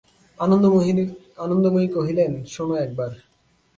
[0.39, 3.11] আনন্দময়ী কহিলেন, শোনো একবার!